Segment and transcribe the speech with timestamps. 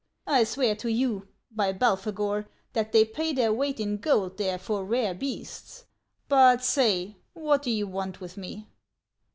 [0.25, 4.83] I swear to you, by Belphegor, that they pay their weight in gold there for
[4.83, 5.85] rare beasts;
[6.27, 8.65] but say, what do you want with me